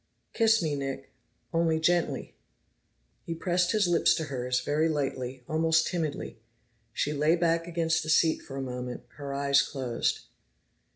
[0.33, 1.11] "Kiss me, Nick
[1.53, 2.33] only gently."
[3.23, 6.39] He pressed his lips to hers, very lightly, almost timidly.
[6.91, 10.21] She lay back against the seat for a moment, her eyes closed.